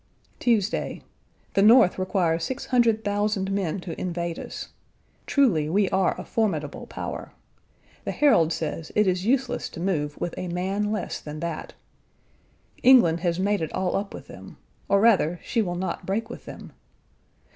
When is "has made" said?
13.19-13.61